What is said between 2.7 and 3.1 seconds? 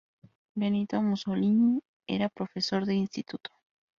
de